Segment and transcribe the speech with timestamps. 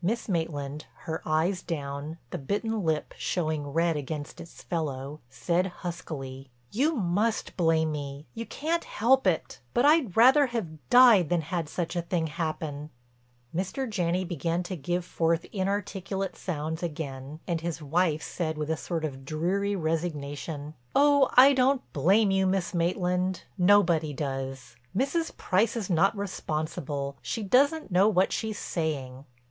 [0.00, 6.48] Miss Maitland, her eyes down, the bitten lip showing red against its fellow, said huskily:
[6.70, 12.00] "You must blame me—you can't help it—but I'd rather have died than had such a
[12.00, 12.88] thing happen."
[13.54, 13.86] Mr.
[13.86, 19.04] Janney began to give forth inarticulate sounds again and his wife said with a sort
[19.04, 23.42] of dreary resignation: "Oh, I don't blame you, Miss Maitland.
[23.58, 24.76] Nobody does.
[24.96, 25.36] Mrs.
[25.36, 29.26] Price is not responsible; she doesn't know what she's saying."